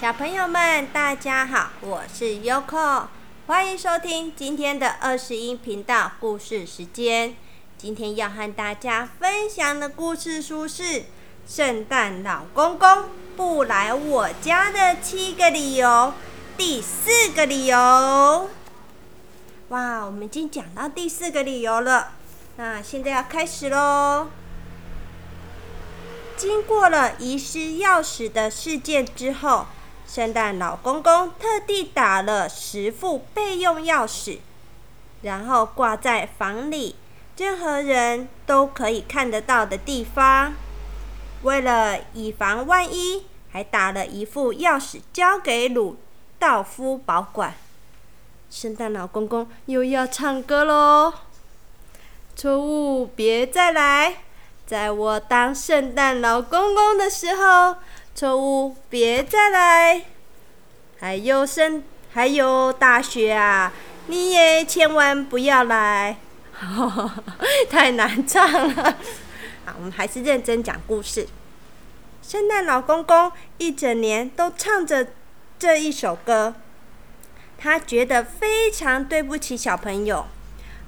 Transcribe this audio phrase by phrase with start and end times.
[0.00, 3.06] 小朋友们，大家好，我是 Yoko，
[3.48, 7.34] 欢迎收听今天的二十一频道故事时间。
[7.76, 10.82] 今天要和大家分享的故事书是
[11.48, 13.06] 《圣诞老公公
[13.36, 15.88] 不来我家的七个理由》
[16.56, 18.48] 第四个理由。
[19.70, 22.12] 哇，我们已经讲到第四个理由了，
[22.54, 24.28] 那现在要开始喽。
[26.36, 29.66] 经过了遗失钥匙的事件之后，
[30.08, 34.38] 圣诞老公公特地打了十副备用钥匙，
[35.20, 36.96] 然后挂在房里
[37.36, 40.54] 任何人都可以看得到的地方。
[41.42, 45.98] 为了以防万一，还打了一副钥匙交给鲁
[46.38, 47.54] 道夫保管。
[48.50, 51.12] 圣诞老公公又要唱歌喽！
[52.34, 54.22] 错误，别再来！
[54.66, 57.76] 在我当圣诞老公公的时候，
[58.18, 60.02] 错误，别再来！
[60.98, 63.72] 还有圣，还有大雪啊，
[64.08, 66.16] 你也千万不要来！
[67.70, 68.96] 太难唱了。
[69.64, 71.28] 好，我们还是认真讲故事。
[72.20, 75.06] 圣诞老公公一整年都唱着
[75.56, 76.56] 这一首歌。
[77.56, 80.26] 他觉得非常对不起小朋友，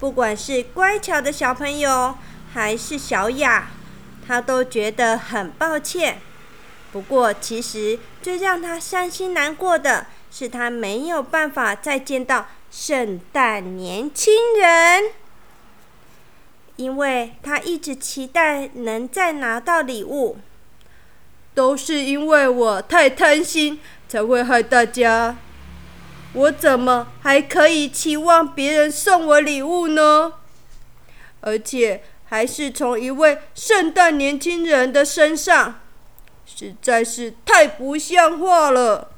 [0.00, 2.16] 不管是乖巧的小朋友
[2.52, 3.70] 还是小雅，
[4.26, 6.18] 他都觉得很抱歉。
[6.92, 15.04] 不过，其实最让他伤心难过的是，他没有办法再见到圣诞年轻人，
[16.76, 20.36] 因为他一直期待能再拿到礼物。
[21.54, 25.36] 都是因为我太贪心，才会害大家。
[26.32, 30.32] 我怎么还可以期望别人送我礼物呢？
[31.42, 35.81] 而且还是从一位圣诞年轻人的身上，
[36.46, 39.12] 实在是太不像话了。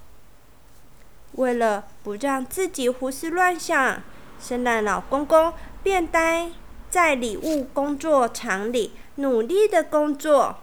[1.33, 4.03] 为了不让自己胡思乱想，
[4.41, 6.50] 圣诞老公公便待
[6.91, 10.59] 在礼物工作场里努力的工作。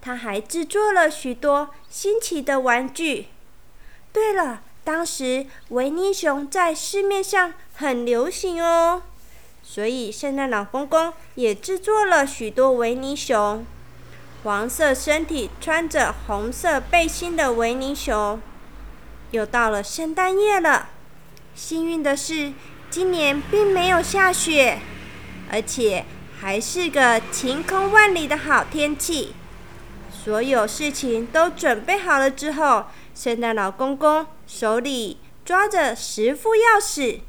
[0.00, 3.28] 他还制作了许多新奇的玩具。
[4.12, 4.62] 对了。
[4.84, 9.02] 当时维尼熊在市面上很流行哦，
[9.62, 13.64] 所以圣诞老公公也制作了许多维尼熊，
[14.42, 18.40] 黄色身体、穿着红色背心的维尼熊。
[19.30, 20.88] 又到了圣诞夜了，
[21.54, 22.52] 幸运的是，
[22.90, 24.80] 今年并没有下雪，
[25.50, 26.04] 而且
[26.40, 29.34] 还是个晴空万里的好天气。
[30.10, 32.86] 所有事情都准备好了之后。
[33.14, 37.20] 圣诞老公公手里抓着十副钥匙，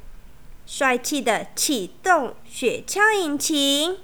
[0.66, 3.98] 帅气的启动雪橇引擎。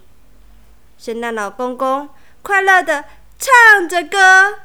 [0.98, 2.10] 圣诞老公公
[2.42, 3.06] 快乐的
[3.38, 4.60] 唱着歌，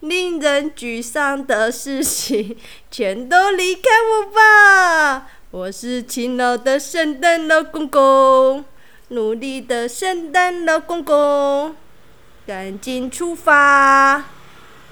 [0.00, 2.56] 令人沮丧的事情
[2.90, 5.28] 全都离开我吧！
[5.50, 8.64] 我是勤劳的圣诞老公公，
[9.08, 11.74] 努力的圣诞老公公，
[12.46, 14.24] 赶紧出发！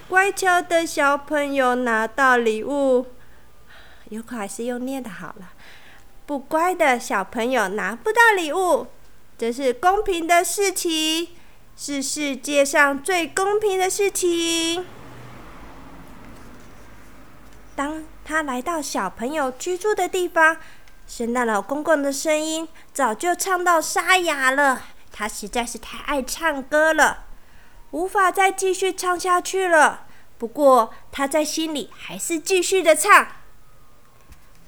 [0.09, 3.07] 乖巧的小朋友拿到礼物，
[4.11, 5.53] 有可还是用念的好了。
[6.27, 8.87] 不乖的小朋友拿不到礼物，
[9.37, 11.29] 这是公平的事情，
[11.77, 14.87] 是世界上最公平的事情。
[17.77, 20.57] 当他来到小朋友居住的地方，
[21.07, 24.83] 圣诞老公公的声音早就唱到沙哑了。
[25.13, 27.25] 他实在是太爱唱歌了。
[27.91, 30.07] 无法再继续唱下去了。
[30.39, 33.27] 不过他在心里还是继续的唱。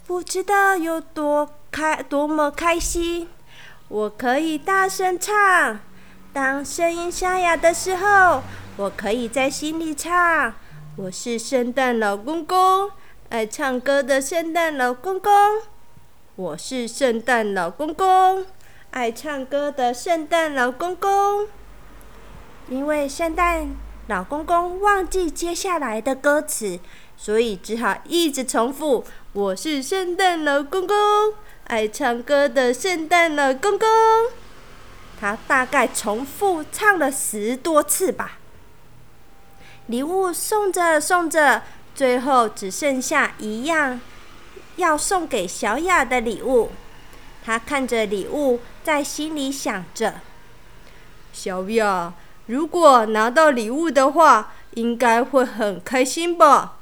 [0.07, 3.29] 不知道有多开，多么开心！
[3.89, 5.81] 我可以大声唱。
[6.37, 8.43] 当声音沙哑的时候，
[8.77, 10.53] 我可以在心里唱。
[10.95, 12.91] 我是圣诞老公公，
[13.31, 15.33] 爱唱歌的圣诞老公公。
[16.35, 18.45] 我是圣诞老公公，
[18.91, 21.49] 爱唱歌的圣诞老公公。
[22.69, 23.75] 因为圣诞
[24.09, 26.79] 老公公忘记接下来的歌词，
[27.17, 30.97] 所以只好一直重复：“我是圣诞老公公，
[31.69, 33.89] 爱唱歌的圣诞老公公。”
[35.21, 38.39] 他大概重复唱了十多次吧。
[39.87, 41.63] 礼物送着送着，
[41.95, 44.01] 最后只剩下一样
[44.77, 46.73] 要送给小雅的礼物。
[47.45, 50.21] 他看着礼物，在心里想着
[51.33, 52.13] ：“小雅。”
[52.47, 56.77] 如果拿到礼物的话，应该会很开心吧？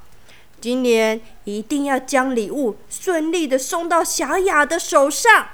[0.61, 5.47] 今年一定要将礼物顺利的送到小雅的手上。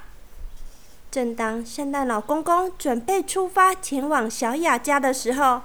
[1.12, 5.64] 正当圣诞老公公准备出发前往小雅家的时候，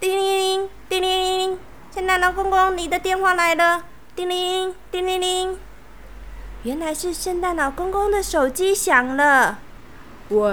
[0.00, 1.58] 叮铃铃，叮铃铃，
[1.94, 3.84] 圣诞老公公，你的电话来了，
[4.16, 5.56] 叮铃，叮铃铃。
[6.64, 9.60] 原来是圣诞老公公的手机响了。
[10.30, 10.50] 喂，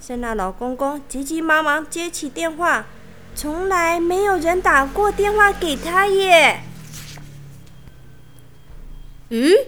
[0.00, 2.86] 圣诞老公公急急忙忙接起电话，
[3.34, 6.62] 从来没有人打过电话给他耶。
[9.28, 9.66] 咦，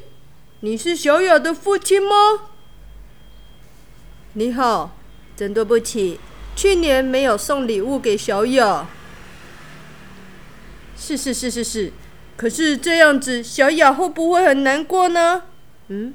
[0.65, 2.15] 你是小雅的父亲吗？
[4.33, 4.93] 你好，
[5.37, 6.19] 真对不起，
[6.57, 8.87] 去年没有送礼物给小雅。
[10.97, 11.93] 是是是是是，
[12.35, 15.43] 可是这样子，小雅会不会很难过呢？
[15.89, 16.15] 嗯。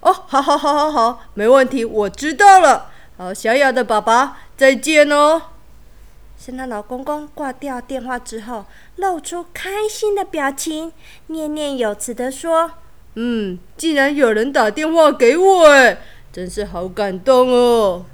[0.00, 2.90] 哦，好好好好好，没问题，我知道了。
[3.16, 5.40] 好，小雅的爸爸，再见哦。
[6.36, 8.64] 圣诞老公公挂掉电话之后，
[8.96, 10.92] 露出开心的表情，
[11.28, 12.72] 念念有词的说
[13.16, 15.98] ：“嗯，竟然有人打电话给我，哎，
[16.30, 18.04] 真是好感动哦。”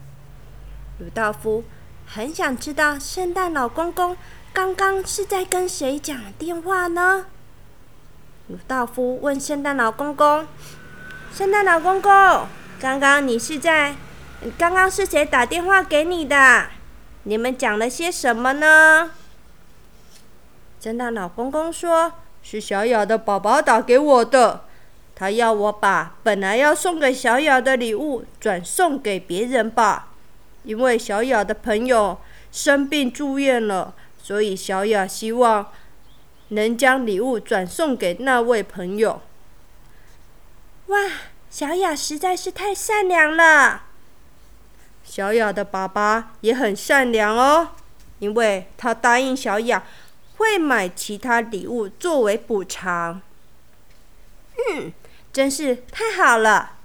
[0.98, 1.64] 鲁道夫
[2.06, 4.16] 很想知道圣诞老公公
[4.52, 7.26] 刚刚是在跟谁讲电话呢？
[8.48, 10.46] 鲁道夫问圣诞老公公。
[11.34, 12.12] 圣诞老公公，
[12.78, 13.96] 刚刚你是在？
[14.58, 16.66] 刚刚是谁打电话给你的？
[17.22, 19.12] 你们讲了些什么呢？
[20.80, 22.12] 圣诞老公公说
[22.42, 24.64] ：“是小雅的宝宝打给我的，
[25.14, 30.08] 他要我把本来要送给小雅的礼物转送给别人吧，
[30.64, 32.18] 因为小雅的朋友
[32.50, 35.68] 生病住院了，所以小雅希望
[36.48, 39.20] 能将礼物转送给那位朋友。”
[40.88, 40.98] 哇，
[41.48, 43.84] 小雅实在是太善良了。
[45.04, 47.68] 小雅的爸爸也很善良哦，
[48.18, 49.84] 因为他答应小雅
[50.36, 53.20] 会买其他礼物作为补偿。
[54.72, 54.92] 嗯，
[55.32, 56.78] 真是太好了。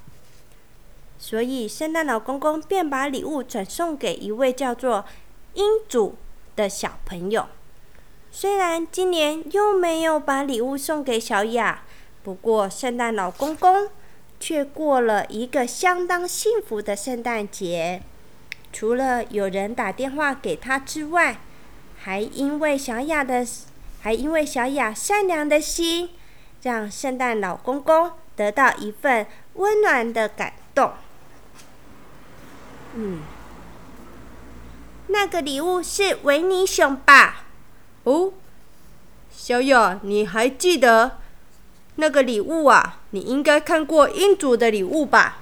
[1.17, 5.05] 所以圣诞老公公便把礼物转送给一位叫做
[5.53, 6.15] 英祖
[6.55, 7.47] 的小朋友。
[8.31, 11.83] 虽然今年又没有把礼物送给小雅，
[12.23, 13.89] 不过圣诞老公公。
[14.39, 18.03] 却过了一个相当幸福的圣诞节。
[18.71, 21.39] 除了有人打电话给他之外，
[21.97, 23.43] 还因为小雅的，
[24.01, 26.11] 还因为小雅善良的心，
[26.61, 30.93] 让圣诞老公公得到一份温暖的感动。
[32.95, 33.21] 嗯，
[35.07, 37.45] 那个礼物是维尼熊吧？
[38.03, 38.33] 哦，
[39.31, 41.17] 小雅，你还记得？
[41.95, 45.39] 那个礼物啊，你应该看过英主的礼物吧？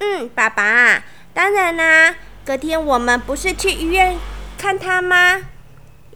[0.00, 1.02] 嗯，爸爸，
[1.32, 2.14] 当然啦。
[2.44, 4.18] 隔天我们不是去医院
[4.56, 5.42] 看他吗？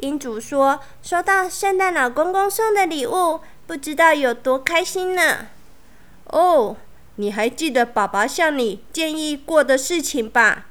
[0.02, 5.46] 英主说收到圣诞老公公送的礼物，不知道有多开心呢。
[6.24, 6.76] 哦，
[7.16, 10.66] 你还记得爸爸向你建议过的事情吧？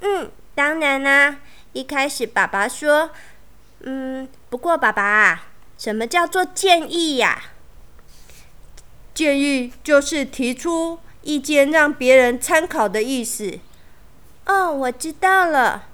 [0.00, 1.40] 嗯，当然啦。
[1.74, 3.10] 一开始爸爸说，
[3.80, 7.42] 嗯，不过爸爸，什么叫做建议呀？
[9.12, 13.58] 建议就是提出意见让别人参考的意思。
[14.46, 15.88] 哦，我知道了。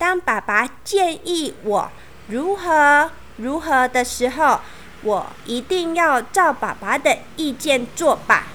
[0.00, 1.90] 当爸爸建议我
[2.28, 4.60] 如何如何的时候，
[5.02, 8.46] 我一定要照爸爸的意见做吧。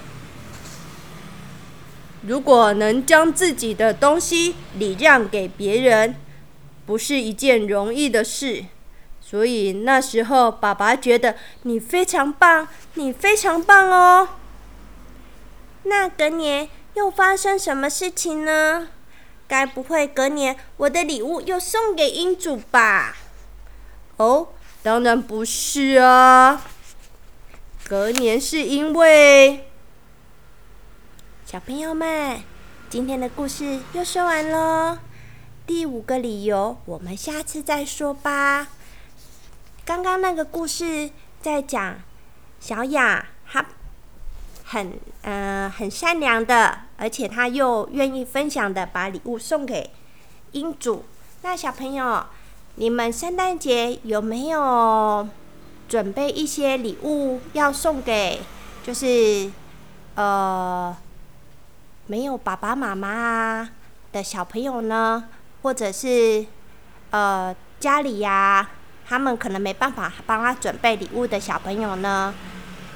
[2.24, 6.16] 如果能将自己的东西礼让给别人，
[6.84, 8.66] 不是一件容易的事。
[9.22, 14.30] 所以那时候，爸爸觉得你非常棒，你非常棒哦。
[15.84, 18.88] 那隔年又发生什么事情呢？
[19.48, 23.16] 该不会隔年我的礼物又送给英主吧？
[24.18, 24.50] 哦，
[24.82, 26.62] 当然不是啊。
[27.88, 29.70] 隔年是因为……
[31.46, 32.42] 小朋友们，
[32.90, 34.98] 今天的故事又说完喽。
[35.68, 38.68] 第五个理由，我们下次再说吧。
[39.86, 41.12] 刚刚那个故事
[41.42, 42.02] 在讲
[42.60, 43.66] 小雅，她
[44.64, 49.90] 很呃很善良的，而且他又愿意分享的，把礼物送给
[50.52, 51.04] 英主。
[51.42, 52.26] 那小朋友，
[52.76, 55.28] 你们圣诞节有没有
[55.88, 58.40] 准备一些礼物要送给，
[58.84, 59.52] 就是
[60.16, 60.96] 呃
[62.08, 63.70] 没有爸爸妈妈
[64.12, 65.26] 的小朋友呢？
[65.62, 66.46] 或者是
[67.12, 68.70] 呃家里呀？
[69.08, 72.34] 他们可能没办法帮他准备礼物的小朋友呢，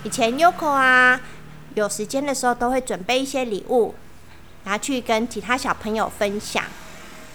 [0.03, 1.21] 以前 Yoko 啊，
[1.75, 3.95] 有时间的时候都会准备一些礼物，
[4.63, 6.63] 拿去跟其他小朋友分享。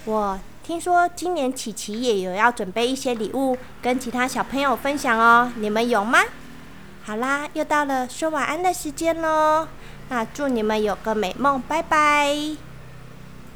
[0.05, 6.21] 我听说今年琪琪也有要准备一些礼物跟其他小朋友分享哦，你们有吗？
[7.05, 9.69] 好啦，又到了说晚安的时间喽，
[10.09, 12.74] 那祝你们有个美梦，拜拜。